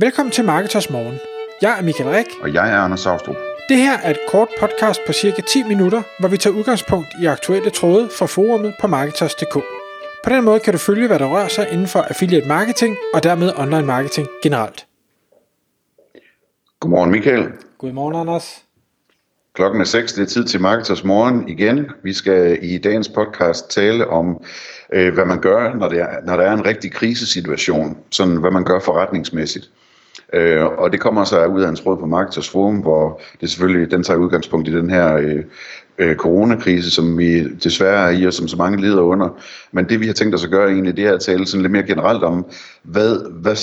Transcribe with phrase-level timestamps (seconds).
[0.00, 1.18] Velkommen til Marketers Morgen.
[1.62, 2.26] Jeg er Michael Rik.
[2.42, 3.36] Og jeg er Anders Saustrup.
[3.68, 7.26] Det her er et kort podcast på cirka 10 minutter, hvor vi tager udgangspunkt i
[7.26, 9.54] aktuelle tråde fra forumet på Marketers.dk.
[10.24, 13.22] På den måde kan du følge, hvad der rører sig inden for affiliate marketing og
[13.22, 14.86] dermed online marketing generelt.
[16.80, 17.48] Godmorgen Michael.
[17.78, 18.64] Godmorgen Anders.
[19.54, 21.90] Klokken er 6, det er tid til Marketers Morgen igen.
[22.02, 24.44] Vi skal i dagens podcast tale om,
[24.92, 27.98] øh, hvad man gør, når, det er, når der er en rigtig krisesituation.
[28.10, 29.70] Sådan hvad man gør forretningsmæssigt.
[30.32, 33.90] Øh, og det kommer så ud af en tråd på Marketers Forum, hvor det selvfølgelig,
[33.90, 35.44] den tager udgangspunkt i den her øh,
[35.98, 39.28] øh, coronakrise, som vi desværre er i, og som så mange lider under.
[39.72, 41.72] Men det vi har tænkt os at gøre egentlig, det er at tale sådan lidt
[41.72, 42.46] mere generelt om,
[42.82, 43.56] hvad, hvad,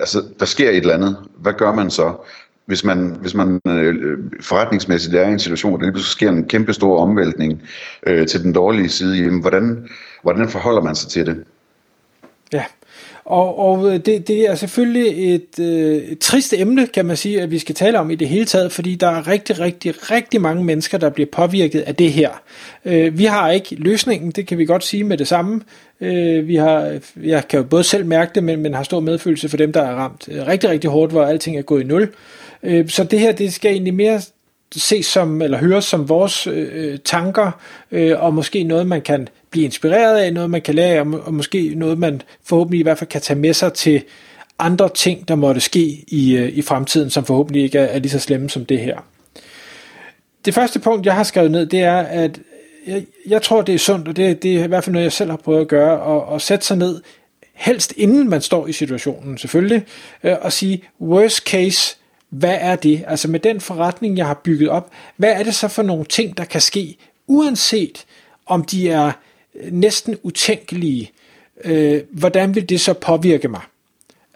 [0.00, 1.16] altså, der sker et eller andet.
[1.36, 2.12] Hvad gør man så?
[2.66, 6.48] hvis man, hvis man øh, forretningsmæssigt er i en situation, hvor der lige sker en
[6.48, 7.62] kæmpe stor omvæltning
[8.06, 9.88] øh, til den dårlige side, jamen, hvordan,
[10.22, 11.44] hvordan forholder man sig til det?
[12.52, 12.64] Ja,
[13.24, 17.42] og, og øh, det, det er selvfølgelig et, øh, et trist emne, kan man sige,
[17.42, 20.40] at vi skal tale om i det hele taget, fordi der er rigtig, rigtig, rigtig
[20.40, 22.30] mange mennesker, der bliver påvirket af det her.
[22.84, 25.60] Øh, vi har ikke løsningen, det kan vi godt sige med det samme.
[26.00, 29.48] Øh, vi har, jeg kan jo både selv mærke det, men, men har stor medfølelse
[29.48, 32.08] for dem, der er ramt øh, rigtig, rigtig hårdt, hvor alting er gået i nul.
[32.62, 34.20] Øh, så det her, det skal egentlig mere
[34.76, 37.50] ses som, eller høres som vores øh, øh tanker,
[37.92, 41.34] øh, og måske noget, man kan blive inspireret af, noget, man kan lære af, og,
[41.34, 44.02] måske noget, man forhåbentlig i hvert fald kan tage med sig til
[44.58, 48.10] andre ting, der måtte ske i, øh, i fremtiden, som forhåbentlig ikke er, er lige
[48.10, 48.98] så slemme som det her.
[50.44, 52.40] Det første punkt, jeg har skrevet ned, det er, at
[52.86, 55.12] jeg, jeg tror, det er sundt, og det, det er i hvert fald noget, jeg
[55.12, 57.00] selv har prøvet at gøre, og, og sætte sig ned,
[57.54, 59.84] helst inden man står i situationen selvfølgelig,
[60.24, 61.96] øh, og sige, worst case,
[62.28, 63.04] hvad er det?
[63.06, 66.36] Altså med den forretning, jeg har bygget op, hvad er det så for nogle ting,
[66.36, 68.04] der kan ske, uanset
[68.46, 69.12] om de er
[69.70, 71.10] næsten utænkelige,
[71.64, 73.60] øh, hvordan vil det så påvirke mig?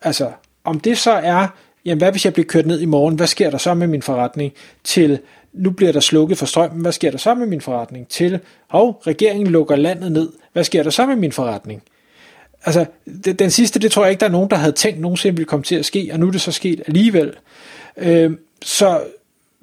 [0.02, 0.30] Altså,
[0.64, 1.46] om det så er,
[1.84, 4.02] jamen hvad hvis jeg bliver kørt ned i morgen, hvad sker der så med min
[4.02, 4.52] forretning?
[4.84, 5.18] Til,
[5.52, 8.08] nu bliver der slukket for strømmen, hvad sker der så med min forretning?
[8.08, 11.82] Til, hov, regeringen lukker landet ned, hvad sker der så med min forretning?
[12.64, 12.86] Altså,
[13.38, 15.62] den sidste, det tror jeg ikke, der er nogen, der havde tænkt nogensinde ville komme
[15.62, 17.32] til at ske, og nu er det så sket alligevel.
[17.96, 18.30] Øh,
[18.62, 19.00] så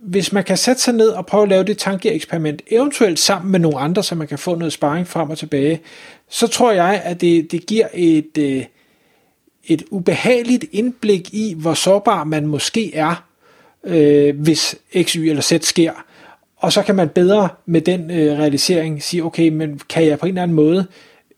[0.04, 3.60] hvis man kan sætte sig ned og prøve at lave det tankeeksperiment, eventuelt sammen med
[3.60, 5.82] nogle andre, så man kan få noget sparring frem og tilbage,
[6.30, 8.64] så tror jeg, at det, det giver et, øh,
[9.66, 13.26] et ubehageligt indblik i, hvor sårbar man måske er,
[13.84, 15.92] øh, hvis X, Y eller Z sker.
[16.58, 20.26] Og så kan man bedre med den øh, realisering sige, okay, men kan jeg på
[20.26, 20.86] en eller anden måde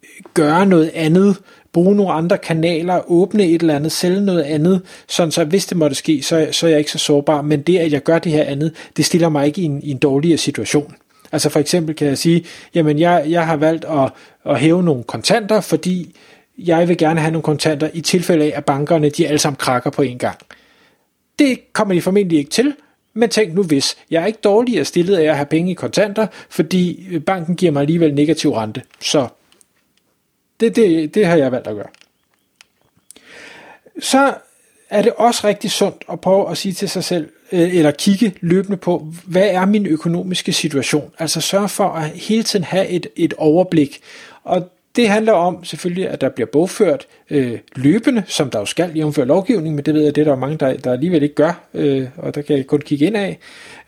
[0.04, 1.38] øh, gøre noget andet,
[1.76, 5.78] bruge nogle andre kanaler, åbne et eller andet, sælge noget andet, sådan så hvis det
[5.78, 8.32] måtte ske, så, så er jeg ikke så sårbar, men det, at jeg gør det
[8.32, 10.96] her andet, det stiller mig ikke i en, i en dårligere situation.
[11.32, 14.12] Altså for eksempel kan jeg sige, jamen jeg, jeg har valgt at,
[14.46, 16.16] at hæve nogle kontanter, fordi
[16.58, 19.90] jeg vil gerne have nogle kontanter i tilfælde af, at bankerne de alle sammen krakker
[19.90, 20.38] på en gang.
[21.40, 22.74] Det kommer de formentlig ikke til,
[23.14, 26.28] men tænk nu hvis, jeg er ikke dårligere stillet af at have penge i kontanter,
[26.50, 28.82] fordi banken giver mig alligevel negativ rente.
[29.02, 29.28] Så
[30.60, 31.90] det, det, det har jeg valgt at gøre.
[34.00, 34.34] Så
[34.90, 38.34] er det også rigtig sundt at prøve at sige til sig selv, øh, eller kigge
[38.42, 41.12] løbende på, hvad er min økonomiske situation?
[41.20, 44.02] Altså sørge for at hele tiden have et, et overblik.
[44.44, 48.92] Og det handler om selvfølgelig, at der bliver bogført øh, løbende, som der jo skal
[48.96, 51.62] jævnføre lovgivning, men det ved jeg, det er der mange, der, der alligevel ikke gør,
[51.74, 53.38] øh, og der kan jeg kun kigge ind af.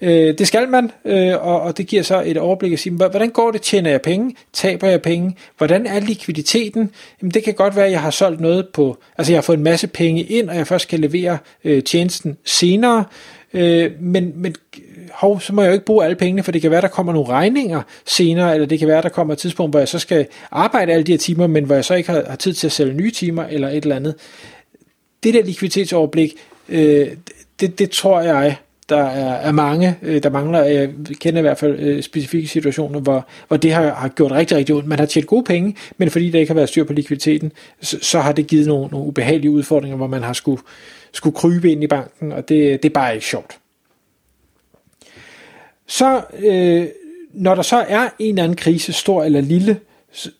[0.01, 3.29] Øh, det skal man, øh, og, og det giver så et overblik at sige, hvordan
[3.29, 3.61] går det?
[3.61, 4.35] Tjener jeg penge?
[4.53, 5.37] Taber jeg penge?
[5.57, 6.91] Hvordan er likviditeten?
[7.21, 9.57] Jamen det kan godt være, at jeg har solgt noget på, altså jeg har fået
[9.57, 13.03] en masse penge ind, og jeg først kan levere øh, tjenesten senere,
[13.53, 14.55] øh, men, men
[15.11, 17.13] hov, så må jeg jo ikke bruge alle pengene, for det kan være, der kommer
[17.13, 20.27] nogle regninger senere, eller det kan være, der kommer et tidspunkt, hvor jeg så skal
[20.51, 22.71] arbejde alle de her timer, men hvor jeg så ikke har, har tid til at
[22.71, 24.15] sælge nye timer, eller et eller andet.
[25.23, 26.33] Det der likviditetsoverblik,
[26.69, 27.07] øh,
[27.59, 28.55] det, det tror jeg,
[28.89, 30.63] der er, er mange, øh, der mangler.
[30.63, 30.89] Jeg
[31.19, 34.75] kender i hvert fald øh, specifikke situationer, hvor, hvor det har, har gjort rigtig, rigtig
[34.75, 34.87] ondt.
[34.87, 37.97] Man har tjent gode penge, men fordi der ikke har været styr på likviditeten, så,
[38.01, 40.61] så har det givet nogle, nogle ubehagelige udfordringer, hvor man har skulle,
[41.11, 43.57] skulle krybe ind i banken, og det, det er bare ikke sjovt.
[45.87, 46.87] Så øh,
[47.33, 49.79] når der så er en eller anden krise, stor eller lille,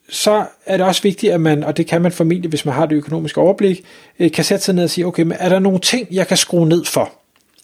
[0.09, 2.85] så er det også vigtigt, at man, og det kan man formentlig, hvis man har
[2.85, 3.85] det økonomiske overblik,
[4.19, 6.37] øh, kan sætte sig ned og sige, okay, men er der nogle ting, jeg kan
[6.37, 7.11] skrue ned for?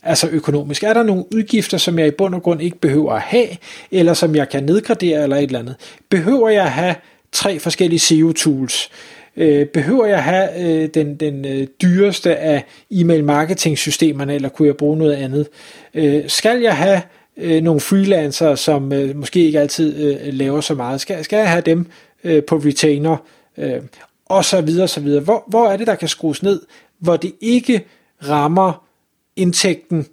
[0.03, 0.83] Altså økonomisk.
[0.83, 3.47] Er der nogle udgifter, som jeg i bund og grund ikke behøver at have,
[3.91, 5.75] eller som jeg kan nedgradere, eller et eller andet?
[6.09, 6.95] Behøver jeg at have
[7.31, 8.89] tre forskellige SEO-tools?
[9.37, 14.49] Øh, behøver jeg at have øh, den, den øh, dyreste af e-mail marketing systemerne, eller
[14.49, 15.47] kunne jeg bruge noget andet?
[15.93, 17.01] Øh, skal jeg have
[17.37, 21.01] øh, nogle freelancer, som øh, måske ikke altid øh, laver så meget.
[21.01, 21.85] Skal, skal jeg have dem
[22.23, 23.17] øh, på retainer?
[23.57, 23.81] Øh,
[24.25, 25.21] og så videre, så videre.
[25.21, 26.61] Hvor, hvor er det, der kan skrues ned,
[26.99, 27.85] hvor det ikke
[28.29, 28.82] rammer
[29.35, 30.07] indtægten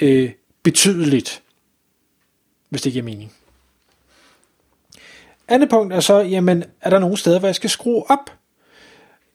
[0.00, 0.30] øh,
[0.62, 1.42] betydeligt,
[2.68, 3.32] hvis det giver mening.
[5.48, 8.30] Andet punkt er så, jamen, er der nogle steder, hvor jeg skal skrue op?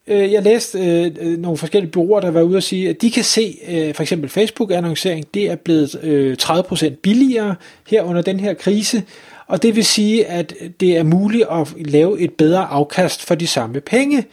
[0.08, 3.12] Øh, jeg læste øh, øh nogle forskellige bureauer, der var ude og sige, at de
[3.12, 7.56] kan se, øh, for eksempel Facebook-annoncering, det er blevet øh, 30% billigere
[7.88, 9.04] her under den her krise,
[9.48, 13.48] og det vil sige, at det er muligt at lave et bedre afkast for de
[13.48, 14.26] samme penge.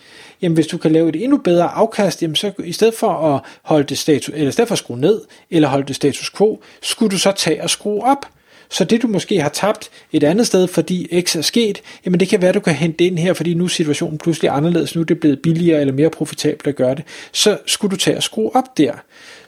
[0.42, 3.40] Jamen hvis du kan lave et endnu bedre afkast, jamen så i stedet for at
[3.62, 5.20] holde det status, eller i stedet for at skrue ned,
[5.50, 8.26] eller holde det status quo, skulle du så tage og skrue op.
[8.70, 12.28] Så det du måske har tabt et andet sted, fordi X er sket, jamen det
[12.28, 15.00] kan være, at du kan hente ind her, fordi nu er situationen pludselig anderledes, nu
[15.00, 17.04] er det blevet billigere eller mere profitabelt at gøre det.
[17.32, 18.92] Så skulle du tage og skrue op der.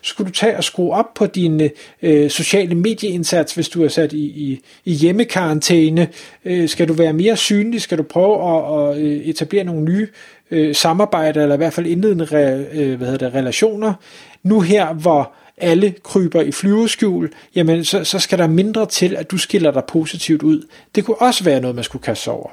[0.04, 1.70] Skulle du tage og skrue op på din
[2.02, 6.08] øh, sociale medieindsats, hvis du er sat i, i, i hjemmekarantæne?
[6.44, 7.82] Øh, skal du være mere synlig?
[7.82, 10.08] Skal du prøve at, at øh, etablere nogle nye
[10.50, 13.94] øh, samarbejder, eller i hvert fald indledende re, øh, hvad hedder det, relationer?
[14.42, 19.30] Nu her, hvor alle kryber i flyveskjul, jamen så, så skal der mindre til, at
[19.30, 20.66] du skiller dig positivt ud.
[20.94, 22.50] Det kunne også være noget, man skulle kaste over.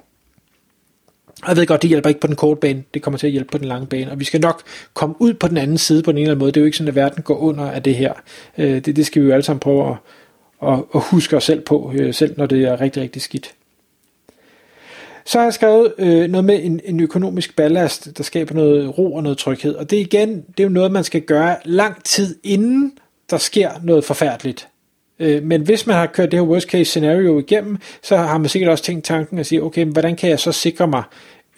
[1.44, 3.32] Og jeg ved godt, det hjælper ikke på den korte bane, det kommer til at
[3.32, 4.62] hjælpe på den lange bane, og vi skal nok
[4.94, 6.52] komme ud på den anden side på en eller anden måde.
[6.52, 8.14] Det er jo ikke sådan, at verden går under af det her.
[8.58, 9.96] Øh, det, det skal vi jo alle sammen prøve at,
[10.70, 13.54] at, at huske os selv på, øh, selv når det er rigtig, rigtig skidt.
[15.26, 19.14] Så har jeg skrevet øh, noget med en, en økonomisk ballast, der skaber noget ro
[19.14, 19.76] og noget tryghed.
[19.76, 22.94] Og det igen, det er jo noget, man skal gøre lang tid inden
[23.30, 24.68] der sker noget forfærdeligt.
[25.22, 28.50] Øh, men hvis man har kørt det her worst case scenario igennem, så har man
[28.50, 31.04] sikkert også tænkt tanken at sige, okay, hvordan kan jeg så sikre mig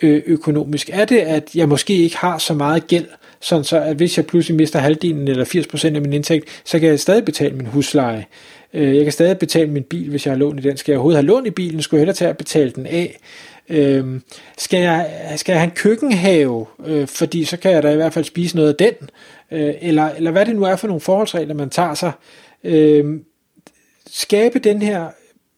[0.01, 0.89] øh, økonomisk?
[0.93, 3.05] Er det, at jeg måske ikke har så meget gæld,
[3.39, 6.89] sådan så at hvis jeg pludselig mister halvdelen eller 80% af min indtægt, så kan
[6.89, 8.25] jeg stadig betale min husleje.
[8.73, 10.77] Øh, jeg kan stadig betale min bil, hvis jeg har lån i den.
[10.77, 13.19] Skal jeg overhovedet have lån i bilen, skulle jeg hellere tage at betale den af.
[13.69, 14.19] Øh,
[14.57, 18.13] skal, jeg, skal jeg have en køkkenhave, øh, fordi så kan jeg da i hvert
[18.13, 19.09] fald spise noget af den,
[19.51, 22.11] øh, eller, eller hvad det nu er for nogle forholdsregler, man tager sig.
[22.63, 23.19] Øh,
[24.13, 25.07] skabe den her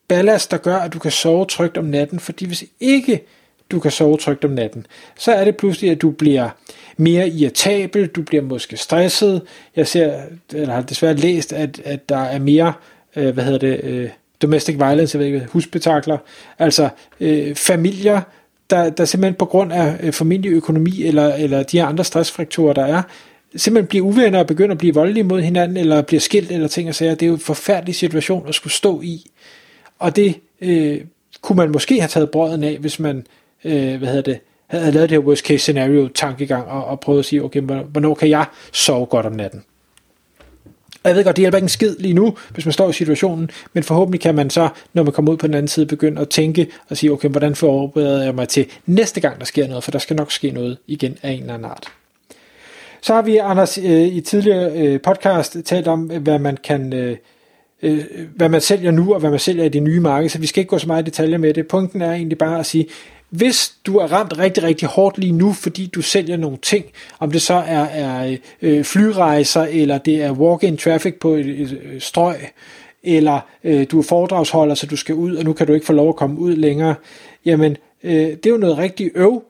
[0.07, 3.24] ballast, der gør, at du kan sove trygt om natten, fordi hvis ikke
[3.72, 4.88] du kan sove trygt om natten,
[5.18, 6.50] så er det pludselig, at du bliver
[6.98, 9.42] mere irritabel, du bliver måske stresset.
[9.75, 10.22] Jeg ser,
[10.54, 12.74] eller har desværre læst, at, at der er mere,
[13.16, 14.10] øh, hvad hedder det, øh,
[14.42, 16.18] domestic violence, jeg ved ikke, husbetakler,
[16.60, 18.22] altså øh, familier,
[18.69, 23.01] der, der simpelthen på grund af øh, familieøkonomi eller, eller de andre stressfaktorer, der er,
[23.56, 26.90] simpelthen bliver uvenner og begynder at blive voldelige mod hinanden, eller bliver skilt eller ting
[26.90, 27.16] og sager.
[27.16, 29.31] Det er jo en forfærdelig situation at skulle stå i.
[30.00, 31.02] Og det øh,
[31.42, 33.28] kunne man måske have taget brøden af, hvis man
[33.63, 37.19] øh, hvad hedder det, havde lavet det her worst case scenario tankegang og, og prøvet
[37.19, 39.63] at sige, okay, hvornår kan jeg sove godt om natten?
[41.04, 42.94] Og jeg ved godt, det hjælper ikke en skid lige nu, hvis man står i
[42.94, 46.22] situationen, men forhåbentlig kan man så, når man kommer ud på den anden side, begynde
[46.22, 49.84] at tænke og sige, okay, hvordan forbereder jeg mig til næste gang, der sker noget,
[49.84, 51.88] for der skal nok ske noget igen af en eller anden art.
[53.06, 56.94] Så har vi, Anders, øh, i tidligere øh, podcast talt om, øh, hvad man kan
[56.94, 57.18] øh,
[57.81, 58.06] øh,
[58.36, 60.62] hvad man sælger nu, og hvad man sælger i det nye marked, så vi skal
[60.62, 61.68] ikke gå så meget i detaljer med det.
[61.68, 62.88] Punkten er egentlig bare at sige,
[63.30, 66.86] hvis du er ramt rigtig, rigtig hårdt lige nu, fordi du sælger nogle ting,
[67.19, 71.81] om det så er, er øh, flyrejser, eller det er walk-in traffic på et, et,
[71.94, 72.36] et strøg,
[73.04, 75.94] eller øh, du er foredragsholder, så du skal ud, og nu kan du ikke få
[75.94, 76.96] lov at komme ud længere,
[77.46, 79.44] jamen øh, det er jo noget rigtig øv,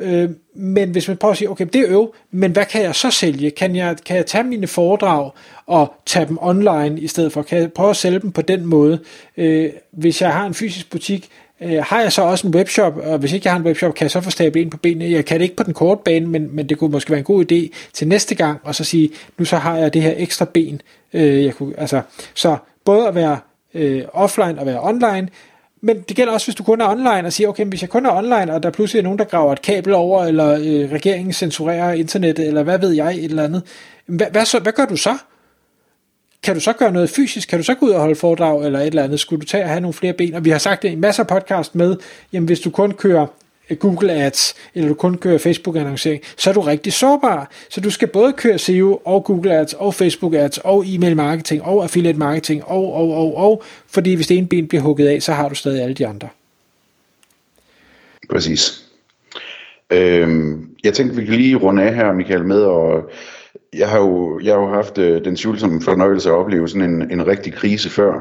[0.00, 2.94] øh, men hvis man prøver at sige, okay, det er øv, men hvad kan jeg
[2.94, 3.50] så sælge?
[3.50, 5.30] Kan jeg, kan jeg tage mine foredrag
[5.66, 7.42] og tage dem online i stedet for?
[7.42, 8.98] Kan jeg prøve at sælge dem på den måde?
[9.36, 11.30] Øh, hvis jeg har en fysisk butik,
[11.62, 14.04] Øh, har jeg så også en webshop, og hvis ikke jeg har en webshop, kan
[14.04, 15.10] jeg så få stablet ind på benene.
[15.10, 17.24] Jeg kan det ikke på den korte bane, men, men det kunne måske være en
[17.24, 20.44] god idé til næste gang, og så sige, nu så har jeg det her ekstra
[20.44, 20.82] ben.
[21.12, 22.02] Øh, jeg kunne, altså,
[22.34, 23.38] så både at være
[23.74, 25.28] øh, offline og være online,
[25.80, 28.06] men det gælder også, hvis du kun er online og siger, okay, hvis jeg kun
[28.06, 31.32] er online, og der pludselig er nogen, der graver et kabel over, eller øh, regeringen
[31.32, 33.62] censurerer internettet, eller hvad ved jeg, et eller andet.
[34.06, 35.16] Hvad, hvad, så, hvad gør du så?
[36.42, 37.48] kan du så gøre noget fysisk?
[37.48, 39.20] Kan du så gå ud og holde foredrag eller et eller andet?
[39.20, 40.34] Skulle du tage og have nogle flere ben?
[40.34, 41.96] Og vi har sagt det i masser af podcast med,
[42.32, 43.26] jamen hvis du kun kører
[43.78, 47.50] Google Ads, eller du kun kører Facebook-annoncering, så er du rigtig sårbar.
[47.68, 51.62] Så du skal både køre SEO og Google Ads og Facebook Ads og e-mail marketing
[51.62, 55.22] og affiliate marketing og, og, og, og, fordi hvis det ene ben bliver hugget af,
[55.22, 56.28] så har du stadig alle de andre.
[58.30, 58.84] Præcis.
[59.90, 63.10] Øhm, jeg tænkte, vi kan lige runde af her, Michael, med og
[63.72, 67.10] jeg har jo, jeg har jo haft øh, den tvivlsomme fornøjelse at opleve sådan en,
[67.10, 68.12] en rigtig krise før.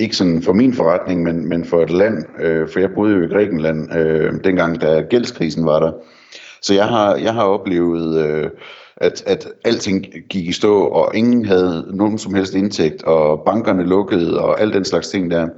[0.00, 2.24] Ikke sådan for min forretning, men, men for et land.
[2.40, 5.92] Øh, for jeg boede jo i Grækenland, øh, dengang da gældskrisen var der.
[6.62, 8.50] Så jeg har, jeg har oplevet, øh,
[8.96, 13.86] at, at alting gik i stå, og ingen havde nogen som helst indtægt, og bankerne
[13.86, 15.48] lukkede, og al den slags ting der.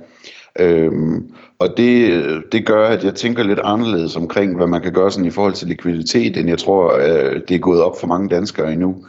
[0.59, 2.23] Øhm, og det,
[2.53, 5.53] det gør, at jeg tænker lidt anderledes omkring, hvad man kan gøre sådan i forhold
[5.53, 9.05] til likviditet, end jeg tror, øh, det er gået op for mange danskere endnu.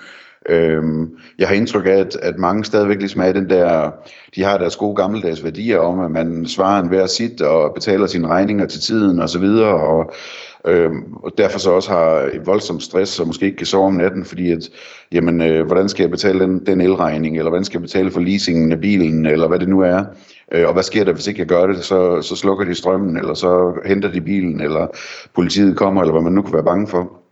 [0.50, 3.92] Øhm, jeg har indtryk af, at, at mange stadigvæk ligesom er den der,
[4.36, 8.08] de har deres gode gammeldags værdier om, at man svarer en hver sit og betaler
[8.08, 10.14] sine regninger til tiden og så videre, og,
[10.68, 13.94] øhm, og derfor så også har et voldsomt stress, og måske ikke kan sove om
[13.94, 14.70] natten, fordi at,
[15.12, 18.20] jamen, øh, hvordan skal jeg betale den, den elregning, eller hvordan skal jeg betale for
[18.20, 20.04] leasingen af bilen, eller hvad det nu er.
[20.52, 21.84] Øh, og hvad sker der, hvis ikke jeg gør det?
[21.84, 24.88] Så, så slukker de strømmen, eller så henter de bilen, eller
[25.36, 27.23] politiet kommer, eller hvad man nu kan være bange for.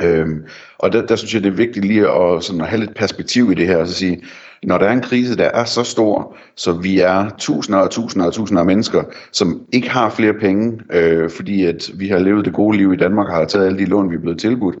[0.00, 0.44] Øhm,
[0.78, 3.50] og der, der synes jeg, det er vigtigt lige at, sådan at have lidt perspektiv
[3.50, 4.22] i det her, og så sige,
[4.62, 8.26] når der er en krise, der er så stor, så vi er tusinder og tusinder
[8.26, 12.44] og tusinder af mennesker, som ikke har flere penge, øh, fordi at vi har levet
[12.44, 14.76] det gode liv i Danmark, og har taget alle de lån, vi er blevet tilbudt,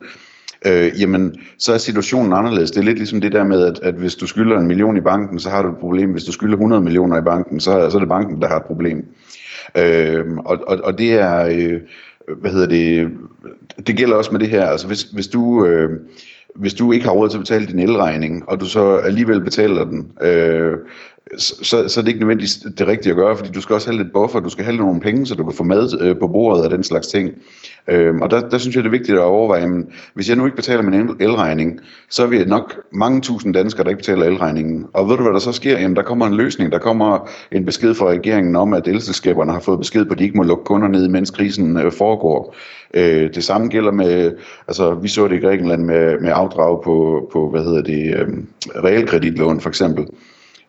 [0.66, 2.70] øh, jamen så er situationen anderledes.
[2.70, 5.00] Det er lidt ligesom det der med, at, at hvis du skylder en million i
[5.00, 6.10] banken, så har du et problem.
[6.10, 8.64] Hvis du skylder 100 millioner i banken, så, så er det banken, der har et
[8.66, 9.04] problem.
[9.78, 11.46] Øh, og, og, og det er...
[11.46, 11.80] Øh,
[12.36, 13.10] hvad hedder det,
[13.86, 16.00] det gælder også med det her, altså hvis, hvis du, øh,
[16.54, 19.84] hvis du ikke har råd til at betale din elregning, og du så alligevel betaler
[19.84, 20.78] den, øh,
[21.38, 24.02] så, så er det ikke nødvendigvis det rigtige at gøre, fordi du skal også have
[24.02, 26.64] lidt buffer, du skal have nogle penge, så du kan få mad øh, på bordet
[26.64, 27.30] og den slags ting.
[27.88, 30.44] Øhm, og der, der synes jeg, det er vigtigt at overveje, men hvis jeg nu
[30.44, 34.86] ikke betaler min elregning, så er vi nok mange tusind danskere, der ikke betaler elregningen.
[34.92, 35.78] Og ved du, hvad der så sker?
[35.78, 36.72] Jamen, der kommer en løsning.
[36.72, 40.24] Der kommer en besked fra regeringen om, at elselskaberne har fået besked på, at de
[40.24, 42.54] ikke må lukke kunder ned, mens krisen øh, foregår.
[42.94, 44.32] Øh, det samme gælder med,
[44.68, 48.28] altså vi så det i Grækenland med, med afdrag på, på hvad hedder det, øh,
[48.84, 50.06] realkreditlån for eksempel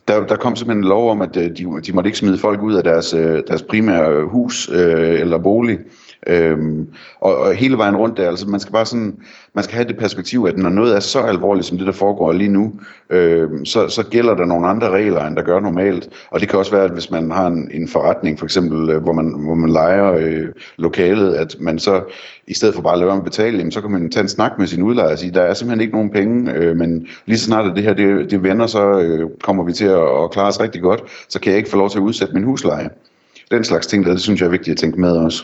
[0.08, 2.62] der, der kom simpelthen en lov om, at øh, de, de måtte ikke smide folk
[2.62, 5.80] ud af deres, øh, deres primære hus øh, eller bolig.
[6.28, 6.88] Øhm,
[7.22, 9.16] og, og hele vejen rundt der, altså man skal bare sådan,
[9.54, 12.32] man skal have det perspektiv, at når noget er så alvorligt som det, der foregår
[12.32, 12.74] lige nu,
[13.10, 16.10] øhm, så, så gælder der nogle andre regler, end der gør normalt.
[16.32, 19.04] Og det kan også være, at hvis man har en, en forretning, for eksempel, øh,
[19.04, 22.02] hvor man, hvor man leger øh, lokalet, at man så,
[22.48, 24.22] i stedet for bare at lade være med at betale, jamen, så kan man tage
[24.22, 27.08] en snak med sin udlejer og sige, der er simpelthen ikke nogen penge, øh, men
[27.26, 30.24] lige så snart at det her, det, det vender, så øh, kommer vi til at,
[30.24, 32.44] at klare os rigtig godt, så kan jeg ikke få lov til at udsætte min
[32.44, 32.90] husleje.
[33.52, 35.44] Den slags ting, der, det synes jeg er vigtigt at tænke med også.